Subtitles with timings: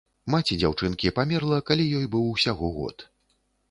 [0.35, 3.11] Маці дзяўчынкі памерла, калі ёй быў усяго год.